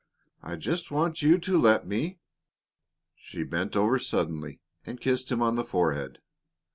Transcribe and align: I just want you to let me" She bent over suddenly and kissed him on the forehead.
I 0.41 0.55
just 0.55 0.89
want 0.89 1.21
you 1.21 1.37
to 1.37 1.59
let 1.59 1.85
me" 1.85 2.17
She 3.27 3.43
bent 3.43 3.75
over 3.75 3.99
suddenly 3.99 4.59
and 4.83 4.99
kissed 4.99 5.31
him 5.31 5.43
on 5.43 5.53
the 5.57 5.63
forehead. 5.63 6.17